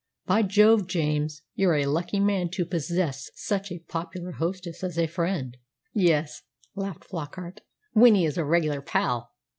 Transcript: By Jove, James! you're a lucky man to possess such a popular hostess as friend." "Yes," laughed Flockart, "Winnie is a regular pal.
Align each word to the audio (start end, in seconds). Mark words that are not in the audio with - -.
By 0.25 0.41
Jove, 0.41 0.87
James! 0.87 1.43
you're 1.53 1.75
a 1.75 1.85
lucky 1.85 2.19
man 2.19 2.49
to 2.53 2.65
possess 2.65 3.29
such 3.35 3.71
a 3.71 3.77
popular 3.87 4.31
hostess 4.31 4.83
as 4.83 4.97
friend." 5.11 5.55
"Yes," 5.93 6.41
laughed 6.73 7.03
Flockart, 7.03 7.59
"Winnie 7.93 8.25
is 8.25 8.35
a 8.39 8.43
regular 8.43 8.81
pal. 8.81 9.29